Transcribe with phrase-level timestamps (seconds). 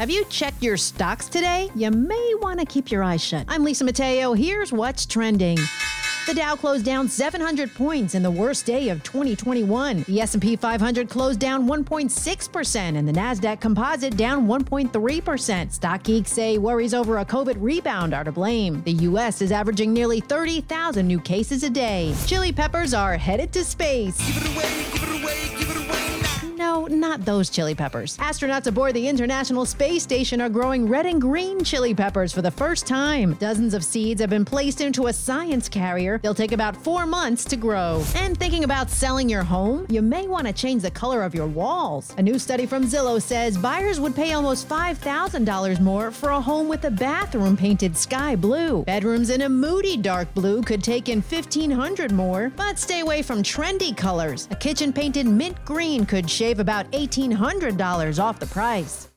[0.00, 1.68] Have you checked your stocks today?
[1.74, 3.44] You may want to keep your eyes shut.
[3.48, 4.32] I'm Lisa Mateo.
[4.32, 5.58] Here's what's trending.
[6.26, 10.04] The Dow closed down 700 points in the worst day of 2021.
[10.04, 15.70] The S&P 500 closed down 1.6% and the Nasdaq Composite down 1.3%.
[15.70, 18.80] Stock geeks say worries over a COVID rebound are to blame.
[18.84, 22.14] The US is averaging nearly 30,000 new cases a day.
[22.24, 24.16] Chili peppers are headed to space.
[26.80, 28.16] No, not those chili peppers.
[28.16, 32.50] Astronauts aboard the International Space Station are growing red and green chili peppers for the
[32.50, 33.34] first time.
[33.34, 36.18] Dozens of seeds have been placed into a science carrier.
[36.22, 38.02] They'll take about four months to grow.
[38.14, 39.86] And thinking about selling your home?
[39.90, 42.14] You may want to change the color of your walls.
[42.16, 46.68] A new study from Zillow says buyers would pay almost $5,000 more for a home
[46.68, 48.84] with a bathroom painted sky blue.
[48.84, 53.42] Bedrooms in a moody dark blue could take in 1,500 more, but stay away from
[53.42, 54.48] trendy colors.
[54.50, 59.10] A kitchen painted mint green could shave about $1,800 off the price.